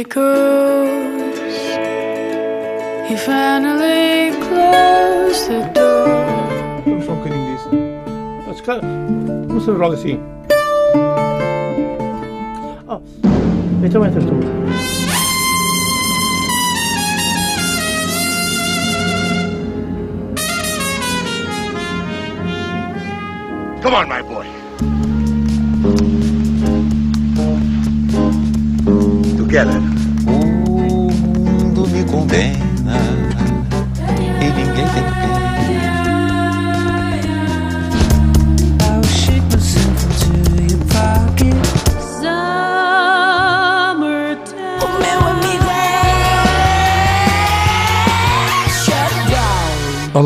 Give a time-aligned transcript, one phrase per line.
[0.00, 1.38] echoes.
[3.08, 6.08] He finally closed the door.
[6.86, 7.70] Vamos só um bocadinho disso.
[8.48, 8.82] Ah, se calhar,
[9.48, 10.20] Vamos fazer logo assim.
[12.88, 13.00] Ah,
[13.82, 14.34] então entras tu.
[23.82, 24.46] Come on, my boy.
[29.36, 29.89] Together.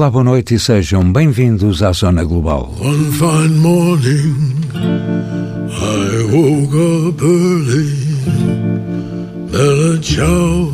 [0.04, 2.70] Olá, boa noite e sejam bem-vindos à Zona Global.
[2.78, 4.36] One fine morning,
[5.70, 7.88] I woke up early.
[9.50, 10.70] Bella ciao,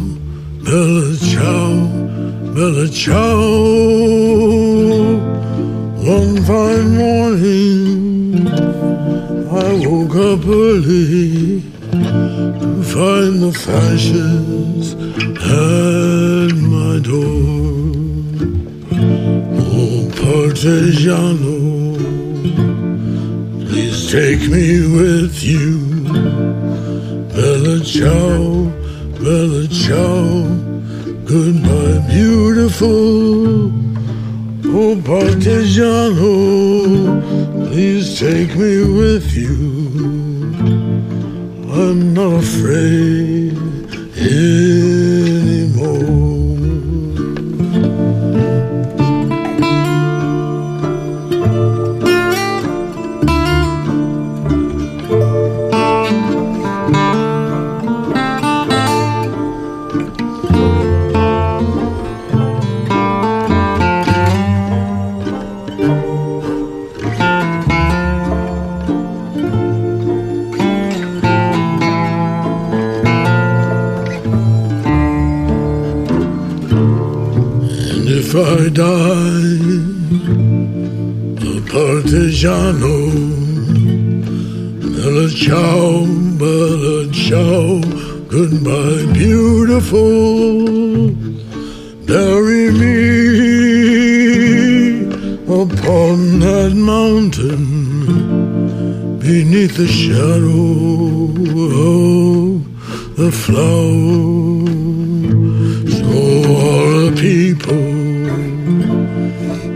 [0.65, 1.89] bella ciao,
[2.57, 3.21] bella ciao.
[6.05, 8.49] One fine morning,
[9.49, 14.97] I woke up early to find the fashions
[15.39, 17.80] at my door.
[20.51, 21.95] Partigiano,
[23.69, 25.79] please take me with you.
[27.33, 28.69] Bella ciao,
[29.21, 30.49] bella ciao,
[31.25, 33.71] goodbye, beautiful.
[34.75, 36.27] Oh, Partigiano,
[37.71, 39.55] please take me with you.
[41.73, 43.57] I'm not afraid
[44.19, 44.80] anymore.
[103.31, 104.71] Flowers.
[105.99, 106.07] So
[106.65, 107.89] all the people,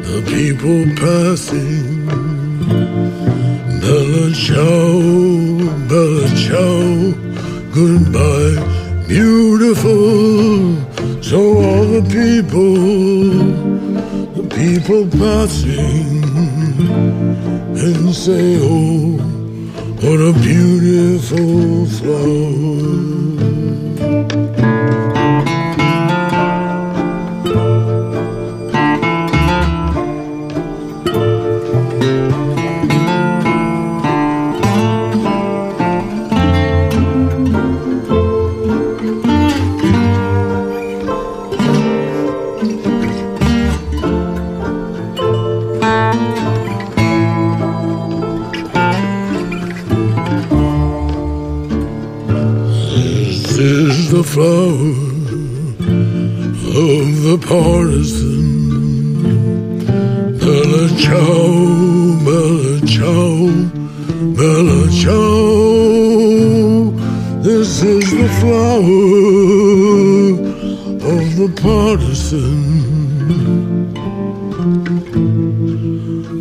[0.09, 2.07] the people passing,
[3.81, 5.01] Bella ciao,
[5.89, 7.13] Bella ciao,
[7.75, 8.57] goodbye,
[9.07, 10.77] beautiful.
[11.23, 12.75] So all the people,
[14.35, 16.25] the people passing,
[17.77, 19.19] and say, oh,
[20.01, 23.14] what a beautiful flower.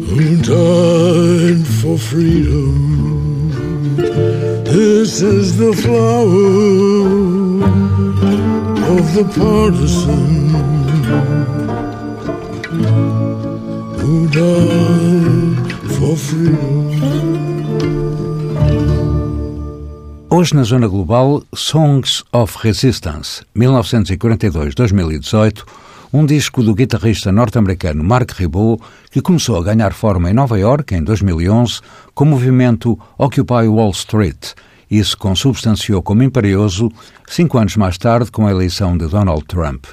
[0.10, 2.74] Who died for freedom.
[4.66, 6.34] This is the flower
[8.98, 10.50] of the partisan
[14.00, 16.94] who died for freedom.
[20.30, 25.64] Hoje na Zona Global, Songs of Resistance, 1942-2018,
[26.14, 28.80] um disco do guitarrista norte-americano Mark Ribot,
[29.10, 31.82] que começou a ganhar forma em Nova York em 2011
[32.14, 34.54] com o movimento Occupy Wall Street
[35.02, 36.92] se consubstanciou como imperioso
[37.28, 39.86] cinco anos mais tarde com a eleição de Donald Trump.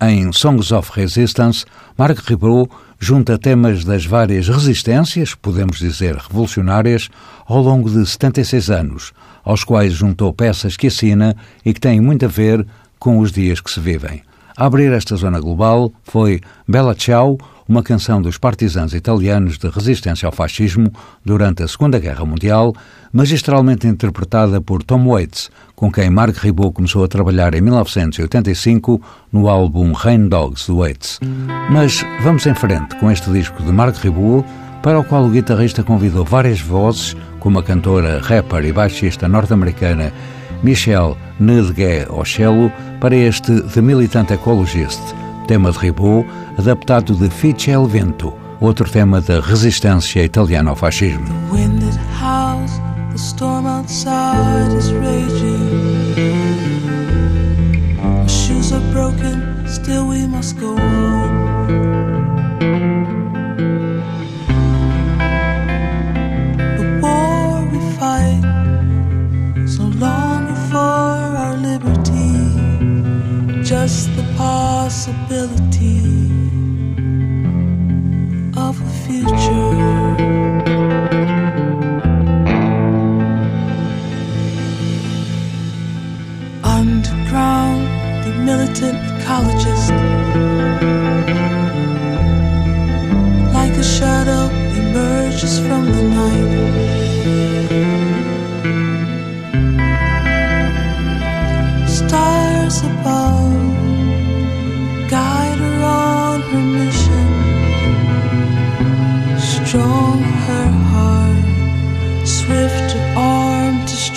[0.00, 1.64] Em Songs of Resistance,
[1.96, 7.08] Mark Ribot junta temas das várias resistências, podemos dizer revolucionárias,
[7.46, 9.12] ao longo de 76 anos,
[9.44, 12.66] aos quais juntou peças que assina e que têm muito a ver
[12.98, 14.22] com os dias que se vivem.
[14.58, 17.38] A abrir esta zona global foi Bella Ciao,
[17.68, 20.92] uma canção dos partisãos italianos de resistência ao fascismo
[21.24, 22.74] durante a Segunda Guerra Mundial,
[23.12, 29.00] magistralmente interpretada por Tom Waits, com quem Mark Ribot começou a trabalhar em 1985
[29.30, 31.20] no álbum Rain Dogs de Waits.
[31.70, 34.44] Mas vamos em frente com este disco de Mark Ribot,
[34.82, 40.12] para o qual o guitarrista convidou várias vozes, como a cantora, rapper e baixista norte-americana
[40.62, 42.70] Michelle Nedgué Ocello,
[43.00, 45.00] para este The Militant Ecologist,
[45.46, 46.26] tema de Ribot,
[46.58, 51.26] adaptado de Fice El Vento, outro tema da resistência italiana ao fascismo.
[59.88, 61.37] The
[73.88, 76.00] just the possibility
[78.64, 79.70] of a future.
[86.76, 87.82] Underground,
[88.24, 89.88] the militant ecologist,
[93.54, 94.44] like a shadow
[94.82, 96.52] emerges from the night.
[101.88, 103.57] Stars above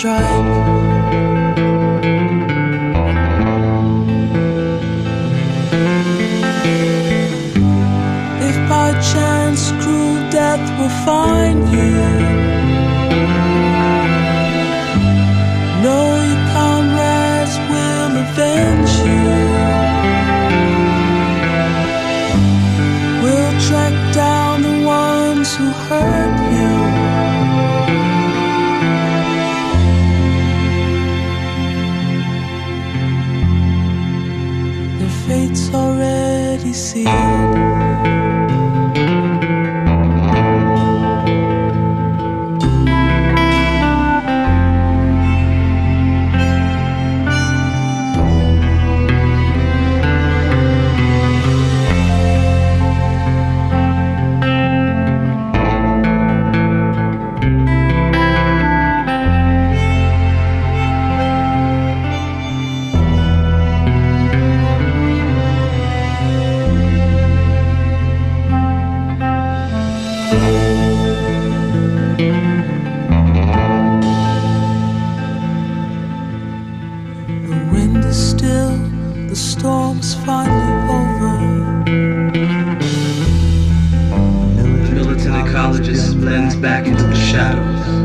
[0.04, 0.10] If
[8.68, 12.11] by chance cruel death will find you,
[86.14, 88.02] blends back into the shadows.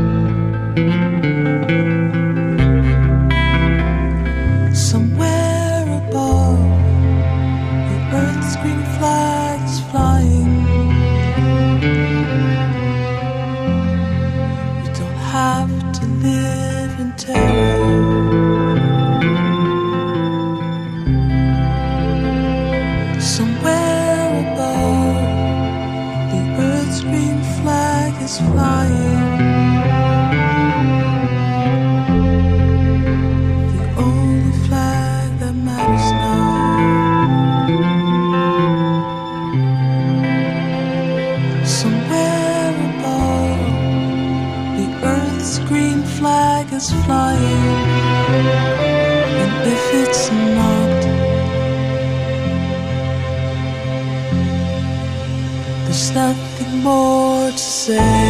[57.88, 58.28] Say.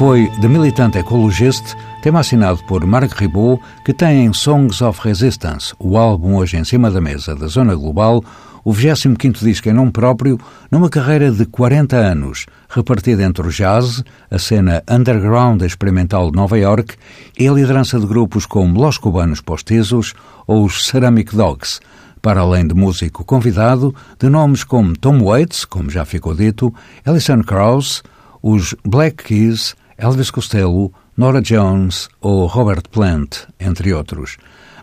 [0.00, 5.74] Foi The Militant Ecologist, tema assinado por Mark Ribot, que tem em Songs of Resistance,
[5.78, 8.24] o álbum hoje em cima da mesa da Zona Global,
[8.64, 10.38] o 25º disco em nome próprio,
[10.70, 16.58] numa carreira de 40 anos, repartida entre o jazz, a cena underground experimental de Nova
[16.58, 16.96] York
[17.38, 20.14] e a liderança de grupos como Los Cubanos Postizos
[20.46, 21.80] ou os Ceramic Dogs,
[22.22, 26.72] para além de músico convidado de nomes como Tom Waits, como já ficou dito,
[27.04, 28.02] Alison Krauss,
[28.42, 34.38] os Black Keys, Elvis Costello, Nora Jones ou Robert Plant, entre outros.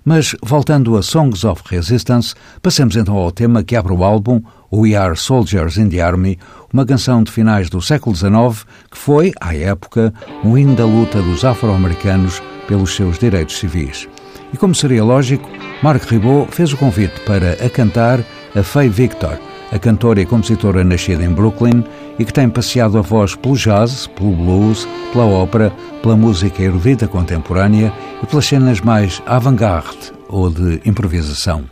[0.10, 4.96] Mas, voltando a Songs of Resistance, passemos então ao tema que abre o álbum, We
[4.96, 6.40] Are Soldiers in the Army,
[6.74, 10.14] uma canção de finais do século XIX que foi, à época,
[10.46, 14.08] um hino da luta dos afro-americanos pelos seus direitos civis.
[14.54, 15.50] E como seria lógico,
[15.84, 18.24] Mark Ribot fez o convite para a cantar
[18.56, 19.38] a Faye Victor,
[19.74, 21.84] a cantora e compositora nascida em Brooklyn
[22.20, 25.72] e que tem passeado a voz pelo jazz, pelo blues, pela ópera,
[26.02, 31.66] pela música erudita contemporânea e pelas cenas mais avant-garde ou de improvisação.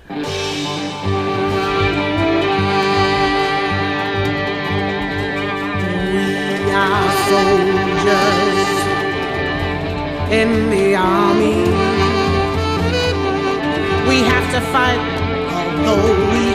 [10.31, 11.63] In the army.
[14.07, 14.99] We have to fight,
[15.85, 16.54] although we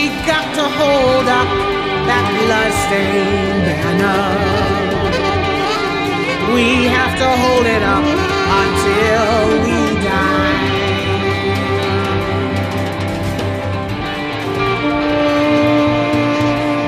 [0.00, 1.48] We got to hold up
[2.08, 4.24] that bloodstained banner.
[6.54, 8.06] We have to hold it up
[8.62, 9.24] until
[9.60, 10.60] we die.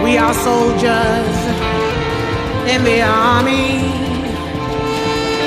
[0.02, 1.36] We are soldiers
[2.72, 3.92] in the army.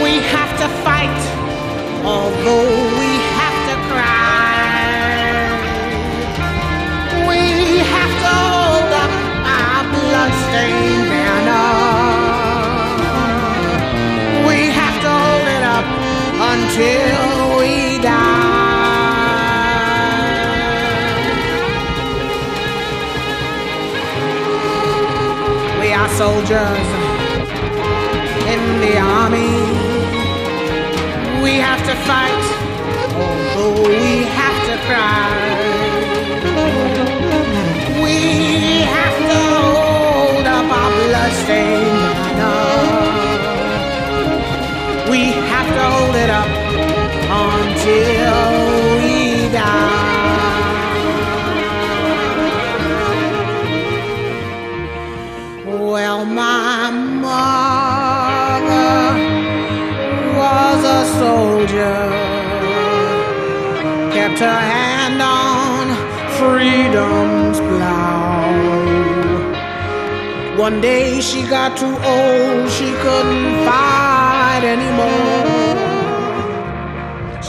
[0.06, 1.20] We have to fight,
[2.06, 2.95] although
[16.78, 18.36] until we die.
[25.80, 26.88] We are soldiers
[28.54, 29.56] in the army.
[31.42, 32.46] We have to fight,
[33.16, 35.32] although we have to cry.
[38.04, 38.18] We
[38.96, 42.25] have to hold up our bloodstained
[55.68, 58.74] Well, my mother
[60.36, 62.10] was a soldier,
[64.12, 65.96] kept her hand on
[66.40, 68.50] freedom's plow.
[70.58, 75.95] One day she got too old, she couldn't fight anymore.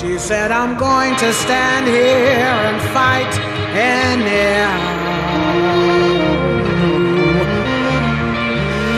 [0.07, 3.41] She said, I'm going to stand here and fight
[3.75, 4.79] anyhow.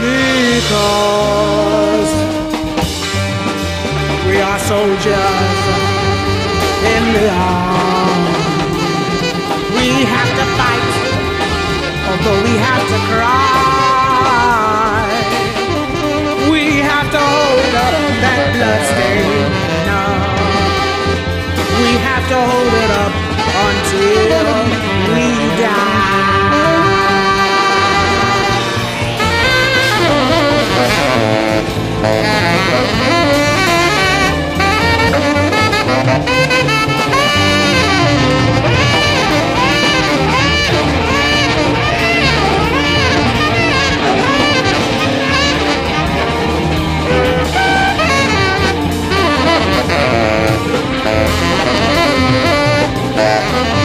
[0.05, 2.13] Because
[4.29, 5.59] we are soldiers
[6.95, 8.37] in the army.
[9.79, 10.97] We have to fight,
[12.11, 15.09] although we have to cry.
[16.51, 19.68] We have to hold up that have
[22.29, 23.13] to hold it up
[23.65, 24.29] until
[25.15, 25.89] we die.
[53.19, 53.78] Yeah.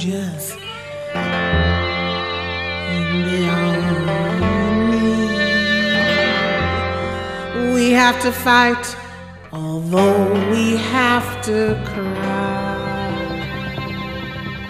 [0.00, 0.56] soldiers
[2.84, 3.84] in the army.
[7.74, 8.96] We have to fight,
[9.52, 12.80] although we have to cry.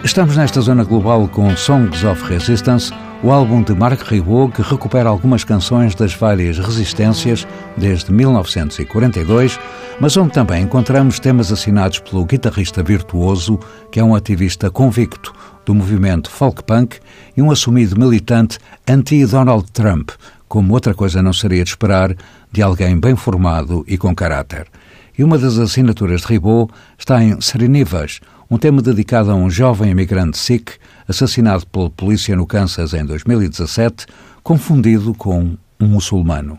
[0.03, 2.91] Estamos nesta zona global com Songs of Resistance,
[3.23, 7.47] o álbum de Marc Ribot que recupera algumas canções das várias resistências
[7.77, 9.59] desde 1942
[10.01, 13.59] mas onde também encontramos temas assinados pelo guitarrista virtuoso,
[13.91, 15.31] que é um ativista convicto
[15.63, 16.97] do movimento folk punk
[17.37, 18.57] e um assumido militante
[18.89, 20.09] anti-Donald Trump,
[20.47, 22.15] como outra coisa não seria de esperar
[22.51, 24.65] de alguém bem formado e com caráter.
[25.15, 29.91] E uma das assinaturas de Ribot está em Serenivas, um tema dedicado a um jovem
[29.91, 34.07] imigrante Sikh assassinado pela polícia no Kansas em 2017,
[34.41, 36.57] confundido com um muçulmano.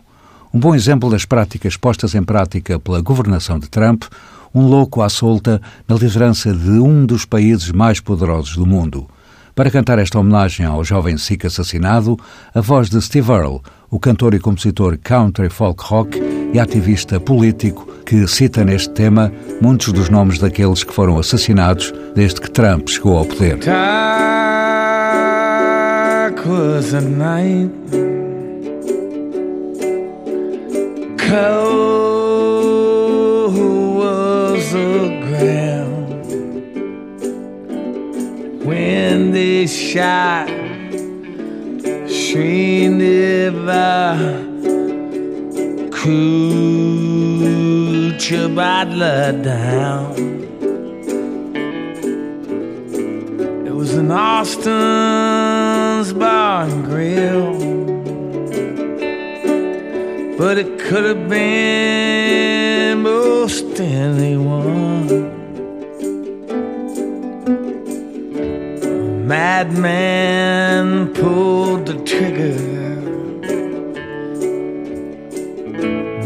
[0.53, 4.03] Um bom exemplo das práticas postas em prática pela governação de Trump,
[4.53, 9.07] um louco à solta na liderança de um dos países mais poderosos do mundo.
[9.55, 12.19] Para cantar esta homenagem ao jovem Sikh assassinado,
[12.53, 16.21] a voz de Steve Earle, o cantor e compositor country folk rock
[16.53, 22.39] e ativista político que cita neste tema muitos dos nomes daqueles que foram assassinados desde
[22.39, 23.57] que Trump chegou ao poder.
[23.57, 23.75] Dark
[26.45, 28.12] was night
[31.33, 32.35] Cold
[33.97, 36.25] was the ground
[38.63, 40.47] When they shot
[42.05, 42.59] Srinivas
[45.89, 47.23] Kucha
[48.53, 50.13] Butler down.
[53.65, 54.69] It was in Austin's
[56.13, 57.73] Bar and Grill.
[60.37, 65.09] But it could have been most anyone
[68.83, 72.59] A madman pulled the trigger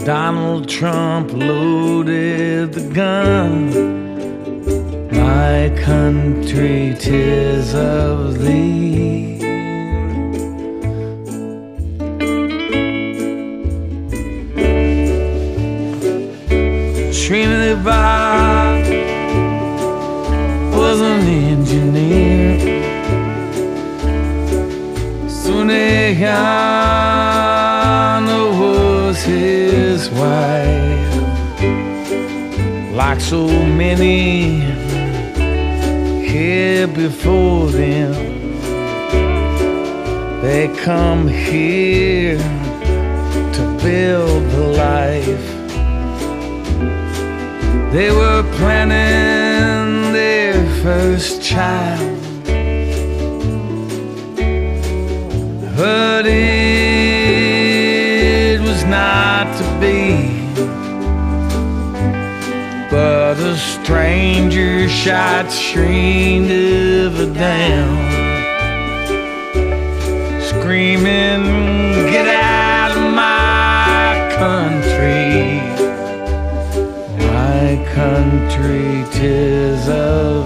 [0.04, 3.52] Donald Trump loaded the gun.
[5.12, 8.17] My country, tis of
[26.28, 28.20] Sunayana
[28.60, 31.16] was his wife.
[32.94, 34.60] Like so many
[36.28, 38.14] here before them,
[40.42, 45.48] they come here to build the life.
[47.94, 52.27] They were planning their first child.
[55.78, 56.34] But it
[58.60, 60.42] was not to be.
[62.90, 67.96] But a stranger shot Srinivas down,
[70.42, 71.46] screaming,
[72.10, 75.62] Get out of my country!
[77.28, 80.37] My country, tis of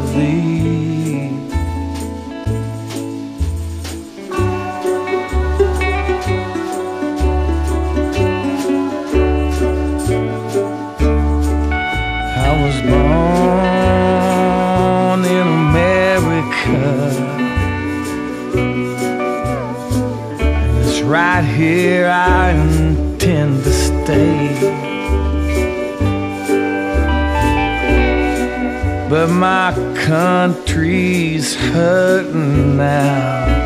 [29.32, 29.74] my
[30.06, 33.62] country's hurting now.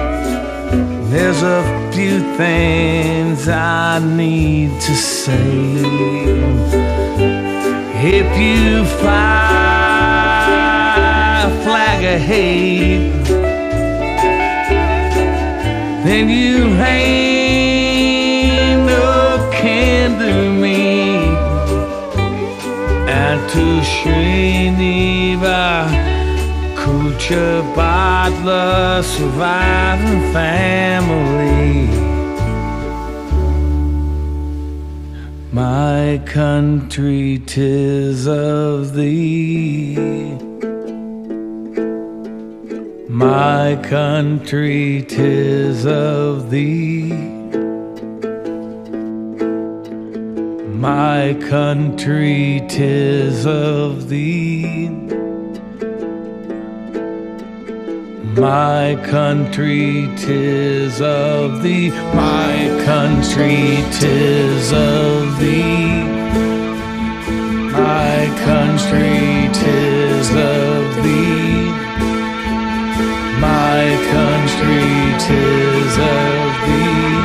[1.10, 5.82] There's a few things I need to say.
[8.08, 9.46] If you fly
[11.46, 13.26] a flag of hate,
[16.06, 18.06] then you ain't
[18.86, 21.10] no kin to me.
[23.08, 25.15] And to Srinivas
[27.26, 31.88] Kuchibhotla surviving family.
[35.52, 39.96] My country, tis of thee.
[43.10, 47.12] My country, tis of thee.
[50.78, 55.25] My country, tis of thee.
[58.38, 61.90] My country, tis of thee.
[61.90, 66.04] My country, tis of thee.
[67.72, 71.72] My country, tis of thee.
[73.40, 74.92] My country,
[75.28, 77.16] tis of thee.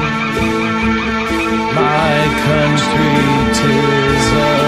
[1.75, 2.14] My
[2.46, 3.18] country,
[3.59, 4.60] tis of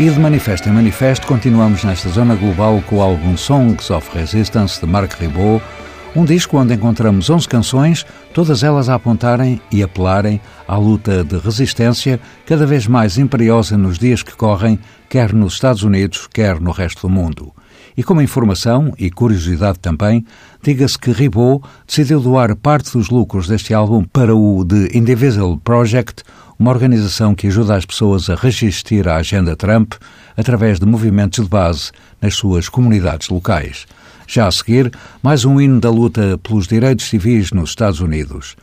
[0.00, 4.80] E de manifesto em manifesto, continuamos nesta zona global com o álbum Songs of Resistance
[4.80, 5.62] de Marc Ribot,
[6.16, 11.36] um disco onde encontramos 11 canções, todas elas a apontarem e apelarem à luta de
[11.36, 16.70] resistência cada vez mais imperiosa nos dias que correm, quer nos Estados Unidos, quer no
[16.70, 17.52] resto do mundo.
[17.94, 20.24] E como informação e curiosidade também,
[20.62, 26.24] diga-se que Ribot decidiu doar parte dos lucros deste álbum para o The Indivisible Project,
[26.60, 29.94] uma organização que ajuda as pessoas a resistir à agenda Trump
[30.36, 33.86] através de movimentos de base nas suas comunidades locais.
[34.26, 34.92] Já a seguir,
[35.22, 38.56] mais um hino da luta pelos direitos civis nos Estados Unidos.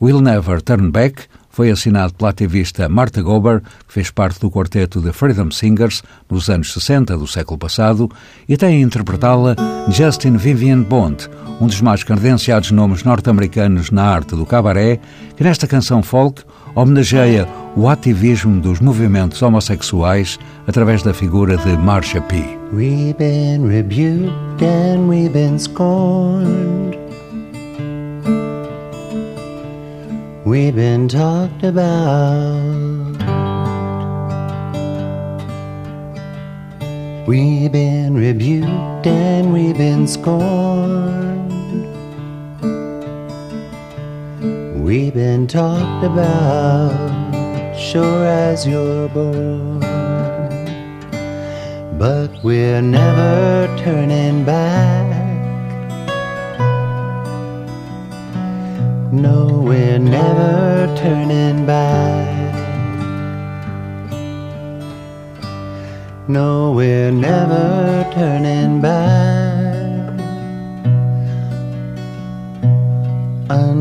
[0.00, 5.00] Will Never Turn Back foi assinado pela ativista Martha Gober, que fez parte do quarteto
[5.00, 8.10] The Freedom Singers nos anos 60 do século passado,
[8.46, 9.56] e tem a interpretá-la
[9.88, 11.28] Justin Vivian Bond,
[11.60, 15.00] um dos mais credenciados nomes norte-americanos na arte do cabaré,
[15.34, 16.44] que nesta canção folk
[16.78, 22.36] homenageia o ativismo dos movimentos homossexuais através da figura de Marsha P.
[22.72, 26.96] We've been rebuked and we've been scorned.
[30.46, 33.18] We've been talked about.
[37.26, 41.57] We've been rebuked and we've been scorned.
[44.88, 49.80] We've been talked about, sure as you're born.
[51.98, 55.04] But we're never turning back.
[59.12, 62.54] No, we're never turning back.
[66.28, 69.47] No, we're never turning back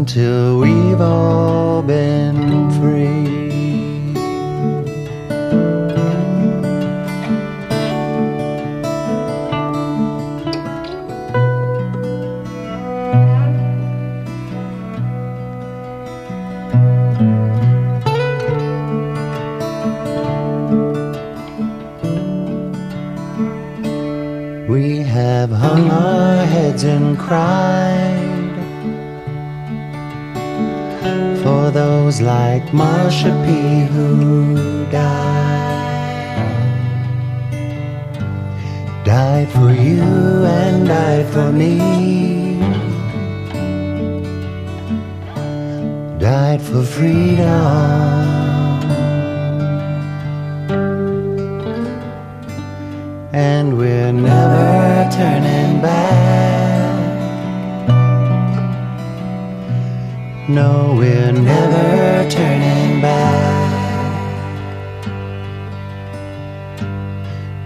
[0.07, 3.27] until we've all been free.
[24.69, 27.96] We have hung our heads and cried
[31.77, 33.47] those like Marsha P.
[33.93, 34.09] who
[34.89, 36.33] died.
[39.05, 40.07] Died for you
[40.59, 41.73] and died for me.
[46.19, 48.35] Died for freedom.
[53.33, 56.86] and we're never turning back.
[60.49, 63.67] No, we're never turning back.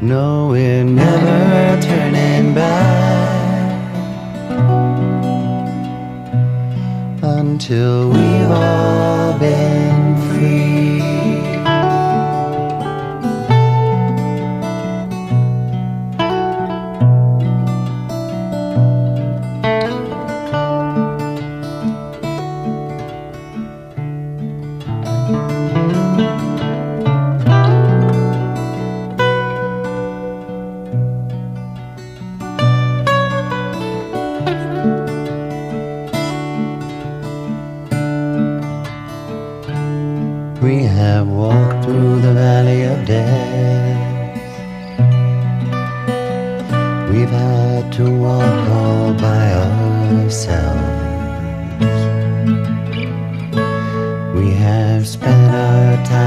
[0.02, 3.94] No, we're never turning back
[7.22, 9.91] until we've all been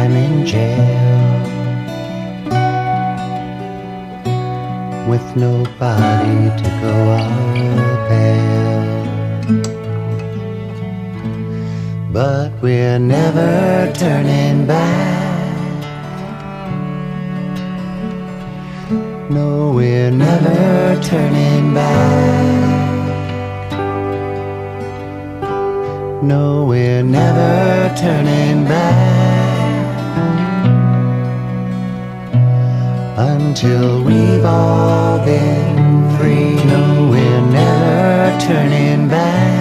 [0.05, 1.41] time in jail
[5.09, 6.95] with nobody to go
[8.09, 8.83] bail.
[12.13, 15.23] But we're never turning back.
[19.31, 22.45] No, we're never turning back.
[26.23, 29.44] No, we're never turning back
[33.17, 36.57] until we've all been free.
[36.65, 39.55] No, we're never turning back.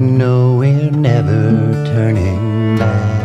[0.00, 3.20] No, we're never turning back.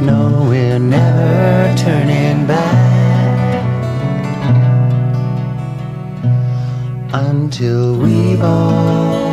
[0.00, 2.84] No, we're never turning back
[7.12, 9.23] until we've all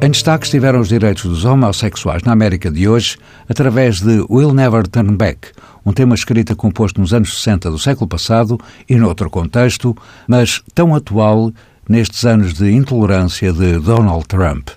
[0.00, 3.16] Em destaque estiveram os direitos dos homossexuais na América de hoje
[3.48, 5.48] através de We'll Never Turn Back,
[5.84, 9.96] um tema escrito e composto nos anos 60 do século passado e noutro contexto,
[10.28, 11.52] mas tão atual
[11.88, 14.68] nestes anos de intolerância de Donald Trump.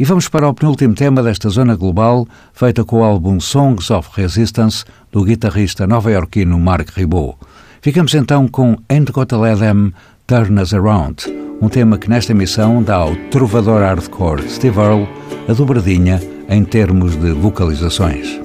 [0.00, 4.10] E vamos para o penúltimo tema desta zona global, feita com o álbum Songs of
[4.14, 7.36] Resistance do guitarrista nova-iorquino Mark Ribot.
[7.80, 9.92] Ficamos então com Ain't Gotta Let Them
[10.26, 11.28] Turn Us Around,
[11.60, 15.08] um tema que nesta emissão dá ao trovador hardcore Steve Earle
[15.48, 18.40] a dobradinha em termos de vocalizações.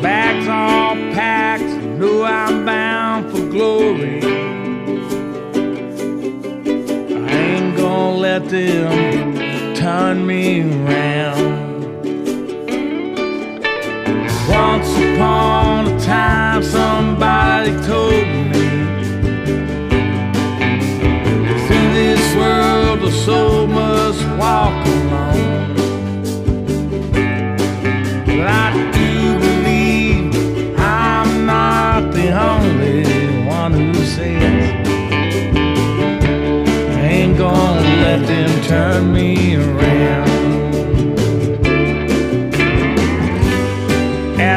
[0.00, 1.66] Bags all packed,
[1.98, 4.13] know I'm bound for glory.
[8.18, 9.34] Let them
[9.74, 11.64] turn me around.
[14.48, 18.66] Once upon a time, somebody told me
[21.66, 24.83] through this world the soul must walk
[38.66, 40.34] turn me around.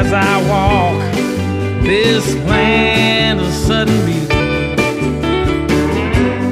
[0.07, 1.01] as I walk
[1.83, 4.27] this land of sudden beauty.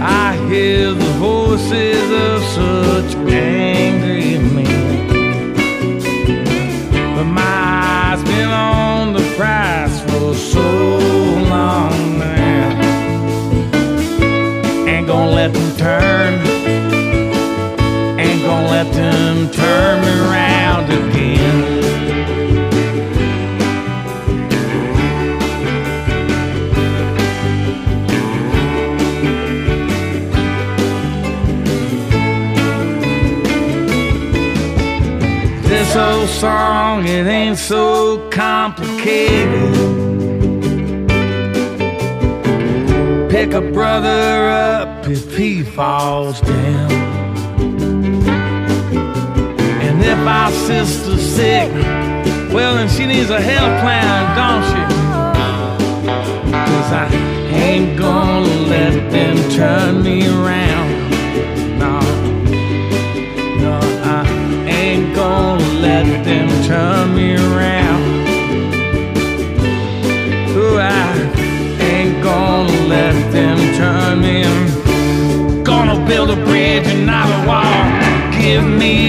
[0.02, 5.54] I hear the voices of such angry men.
[7.16, 10.68] But my eyes been on the prize for so
[11.54, 12.82] long now.
[14.88, 16.15] Ain't gonna let them turn.
[35.98, 39.72] Old song, it ain't so complicated.
[43.30, 46.92] Pick a brother up if he falls down.
[49.86, 51.72] And if our sister's sick,
[52.54, 54.82] well, then she needs a health plan, don't she?
[56.52, 57.10] Cause I
[57.54, 60.95] ain't gonna let them turn me around.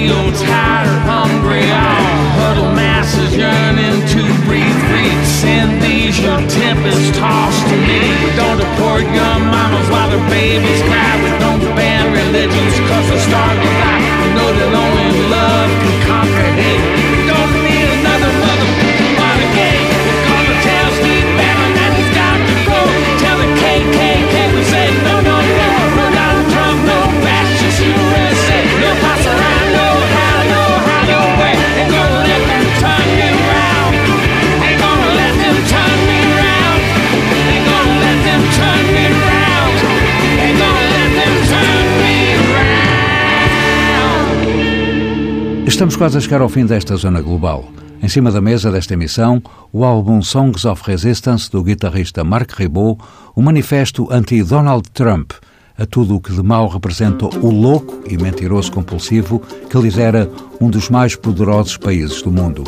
[0.06, 2.14] Your tired, hungry all.
[2.38, 5.12] Huddle masses yearning to breathe free.
[5.24, 8.00] Send these your tempest tossed to me.
[8.38, 11.35] Don't deport young mamas while their babies cry.
[45.76, 47.62] Estamos quase a chegar ao fim desta zona global.
[48.02, 52.98] Em cima da mesa desta emissão, o álbum Songs of Resistance do guitarrista Mark Ribot,
[53.34, 55.32] o manifesto anti-Donald Trump,
[55.76, 60.30] a tudo o que de mal representa o louco e mentiroso compulsivo que lidera
[60.62, 62.64] um dos mais poderosos países do mundo.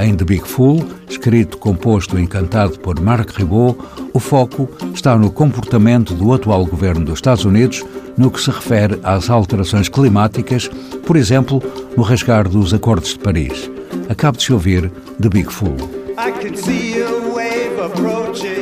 [0.00, 3.76] Em The Big Fool, escrito, composto e encantado por Mark Ribot,
[4.14, 7.84] o foco está no comportamento do atual governo dos Estados Unidos
[8.16, 10.68] no que se refere às alterações climáticas,
[11.06, 11.62] por exemplo,
[11.96, 13.70] no rasgar dos acordos de Paris.
[14.08, 15.76] Acabo de se ouvir de Big Fool.
[16.18, 18.61] I can see a wave approaching.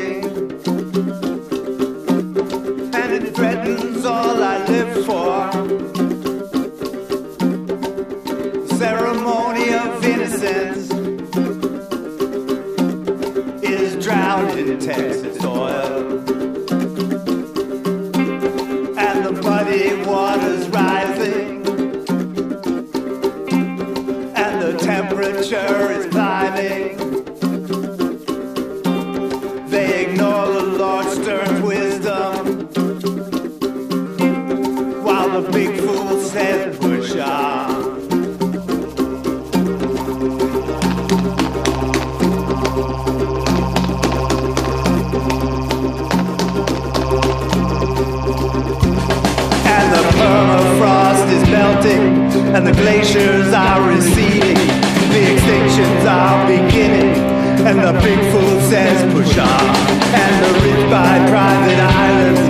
[52.55, 57.15] and the glaciers are receding, the extinctions are beginning,
[57.67, 59.77] and the big fool says push on,
[60.15, 62.50] and the rich by private islands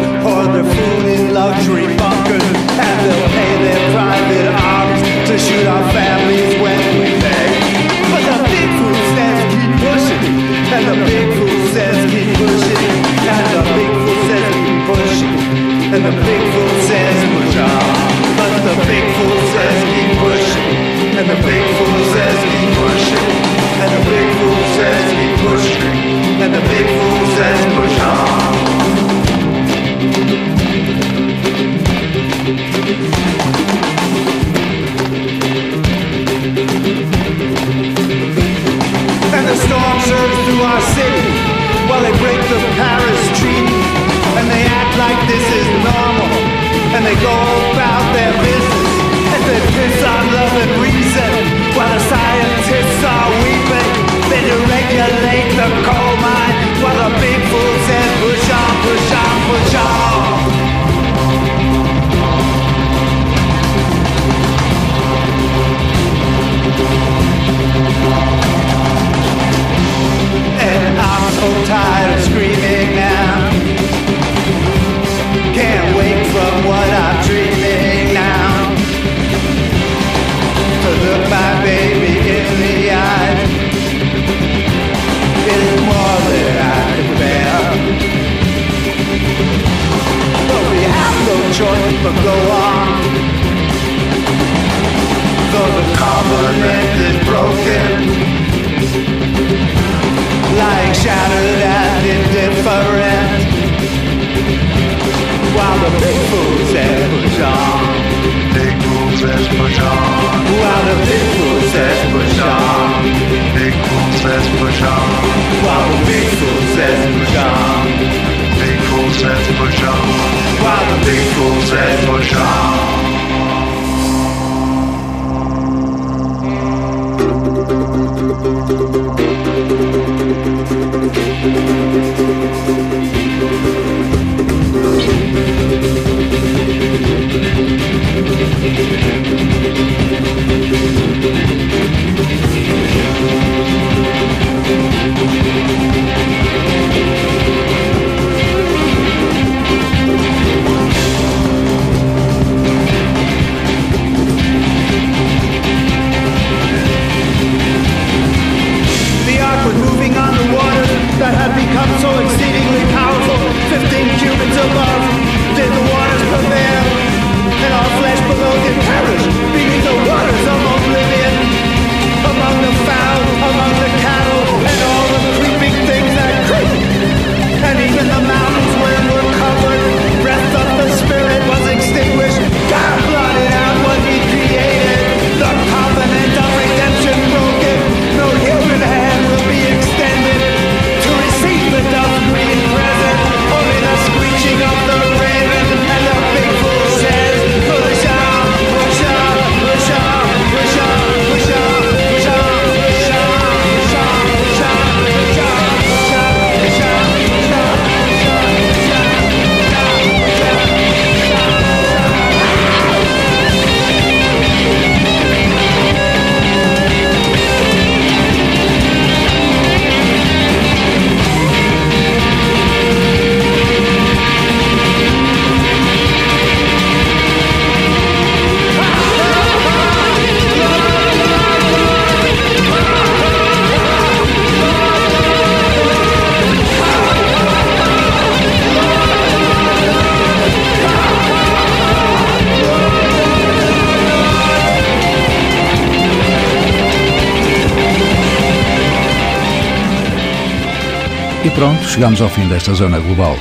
[251.50, 253.36] E pronto, chegamos ao fim desta Zona Global.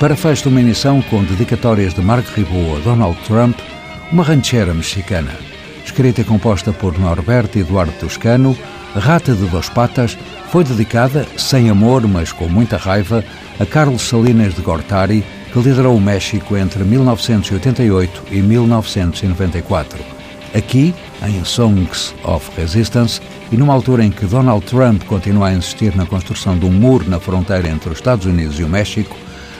[0.00, 3.56] Para fecho de uma emissão com dedicatórias de Mark Ribot a Donald Trump,
[4.10, 5.30] uma ranchera mexicana.
[5.84, 8.58] Escrita e composta por Norberto Eduardo Toscano,
[8.96, 10.18] Rata de Duas Patas
[10.50, 13.24] foi dedicada, sem amor, mas com muita raiva,
[13.60, 20.00] a Carlos Salinas de Gortari, que liderou o México entre 1988 e 1994.
[20.52, 20.92] Aqui,
[21.24, 23.20] em Songs of Resistance,
[23.52, 27.08] e numa altura em que Donald Trump continua a insistir na construção de um muro
[27.08, 29.14] na fronteira entre os Estados Unidos e o México,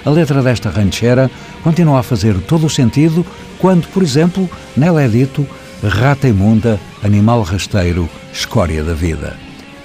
[0.04, 1.30] a letra desta ranchera
[1.62, 3.24] continua a fazer todo o sentido
[3.58, 5.46] quando, por exemplo, nela é dito
[5.88, 9.36] rata imunda, animal rasteiro, escória da vida.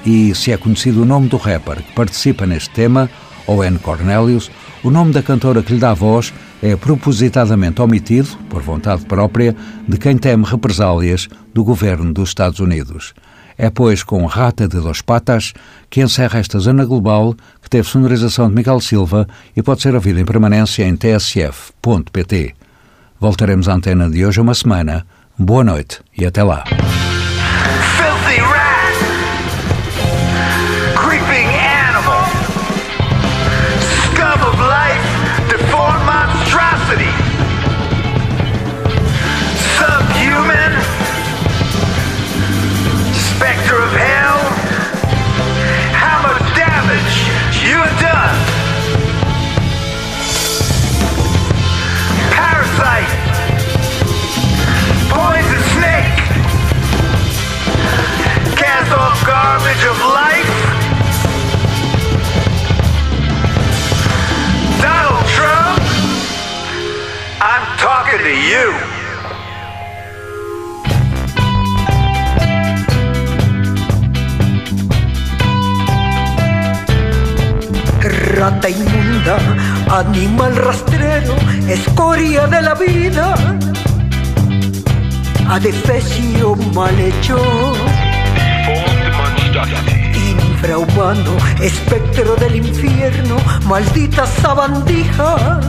[0.05, 3.10] E se é conhecido o nome do rapper que participa neste tema,
[3.45, 4.49] Owen Cornelius,
[4.84, 9.55] o nome da cantora que lhe dá voz é propositadamente omitido, por vontade própria,
[9.88, 13.14] de quem teme represálias do governo dos Estados Unidos.
[13.58, 15.53] É, pois, com Rata de Dos Patas
[15.89, 20.20] que encerra esta zona global que teve sonorização de Miguel Silva e pode ser ouvida
[20.20, 22.55] em permanência em tsf.pt.
[23.20, 25.05] Voltaremos à antena de hoje uma semana.
[25.38, 26.64] Boa noite e até lá.
[94.48, 95.60] Sabandija.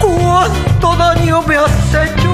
[0.00, 2.32] ¿Cuánto daño me has hecho?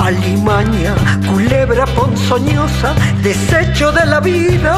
[0.00, 0.94] Alimaña,
[1.28, 4.74] culebra ponzoñosa, desecho de la vida.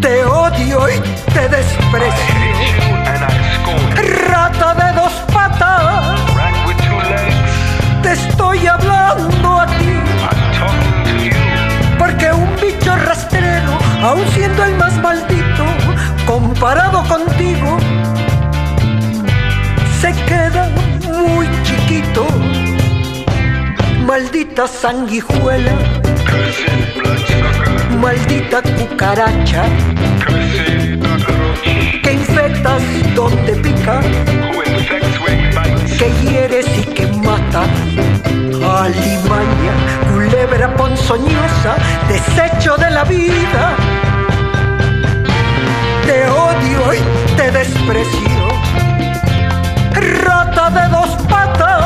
[0.00, 0.98] Te odio y
[1.34, 2.34] te desprecio.
[4.30, 5.07] Rata de dos
[17.04, 17.78] contigo,
[20.00, 20.70] se queda
[21.06, 22.26] muy chiquito.
[24.04, 25.72] Maldita sanguijuela,
[28.00, 29.64] maldita cucaracha,
[32.02, 32.82] que infectas
[33.14, 34.00] donde pica,
[35.98, 37.64] que hieres y que mata.
[38.80, 39.74] Alimaña,
[40.12, 41.76] culebra ponzoñosa,
[42.08, 43.76] desecho de la vida.
[46.58, 48.48] Odio y te desprecio.
[50.24, 51.84] Rata de dos patas.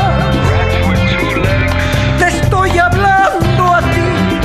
[2.18, 4.38] Te estoy hablando a ti.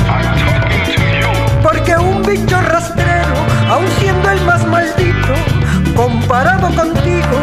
[1.63, 3.36] Porque un bicho rastrero,
[3.69, 5.34] aun siendo el más maldito,
[5.95, 7.38] comparado contigo,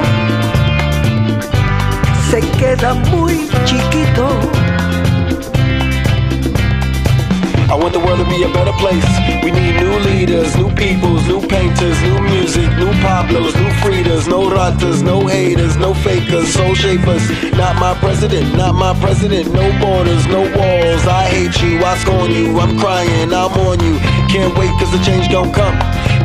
[2.30, 4.28] se queda muy chiquito.
[7.74, 9.02] I want the world to be a better place.
[9.42, 14.48] We need new leaders, new peoples, new painters, new music, new Pablos, new Fridas, no
[14.48, 17.28] ratas, no haters, no fakers, soul shapers.
[17.58, 21.04] Not my president, not my president, no borders, no walls.
[21.08, 23.98] I hate you, I scorn you, I'm crying, I'm on you.
[24.30, 25.74] Can't wait cause the change don't come.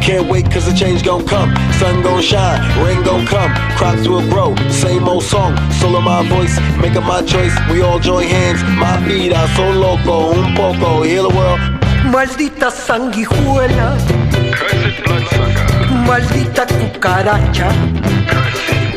[0.02, 1.54] Can't wait cause the change gon' come.
[1.74, 4.56] Sun gon' shine, rain gon' come, crops will grow.
[4.70, 7.56] Same old song, solo my voice, making my choice.
[7.70, 11.60] We all join hands, my vida so loco, un poco, heal the world.
[12.12, 13.98] Maldita sanguijuela.
[16.08, 17.70] Maldita cucaracha.
[18.68, 18.89] Que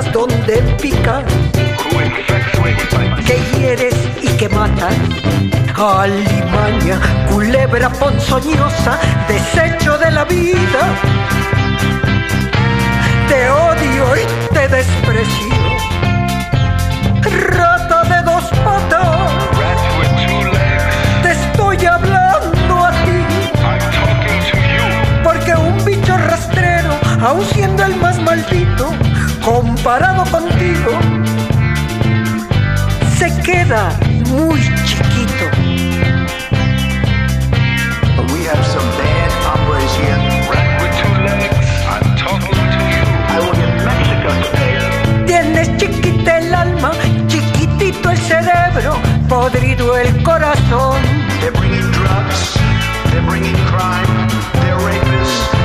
[0.00, 1.22] donde pica.
[3.26, 4.94] Que hieres y que matas.
[5.76, 6.98] Alimaña,
[7.30, 10.82] culebra ponzoñosa, desecho de la vida.
[13.28, 15.54] Te odio y te desprecio.
[17.48, 19.32] Rata de dos patas.
[21.22, 23.20] Te estoy hablando a ti.
[25.22, 28.90] Porque un bicho rastrero, aun siendo el más maldito,
[29.42, 30.90] comparado contigo,
[33.18, 33.90] se queda
[34.28, 35.46] muy chiquito.
[38.32, 40.18] We have some bad hombres here.
[40.48, 41.68] Rat with two legs.
[41.86, 43.04] I'm talking to you.
[43.28, 45.26] I will get Mexico to pay.
[45.26, 46.92] Tienes chiquita el alma,
[47.26, 48.96] chiquitito el cerebro,
[49.28, 51.02] podrido el corazón.
[51.40, 52.54] They're bringing drugs.
[53.10, 54.28] They're bringing crime.
[54.60, 55.61] They're rapists.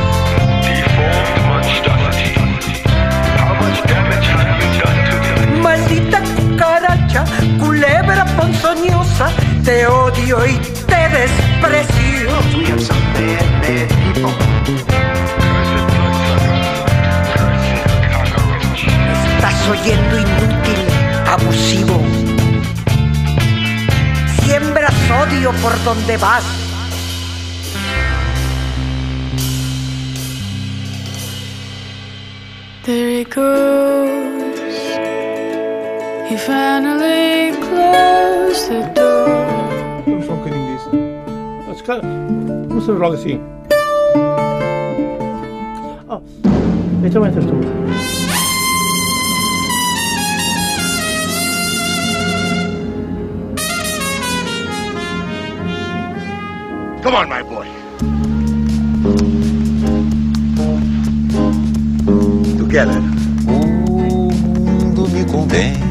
[10.33, 12.29] Odio y te desprecio.
[12.57, 14.31] We have some bad, bad people.
[19.35, 20.81] Estás oyendo inútil,
[21.27, 22.01] abusivo.
[24.43, 24.93] Siembras
[25.27, 26.43] odio por donde vas.
[32.83, 34.57] There he goes.
[36.29, 39.36] He finally closed the door.
[41.87, 43.39] Vamos fazer logo assim.
[46.09, 46.21] Oh,
[47.01, 47.53] então entras tu.
[57.03, 57.67] Come on, my boy.
[62.57, 63.01] Together.
[63.47, 63.65] O
[64.35, 65.86] mundo me condena